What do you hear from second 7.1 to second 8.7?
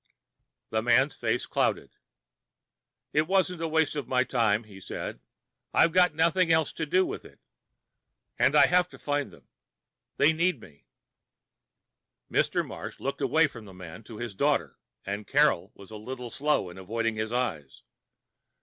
it. And I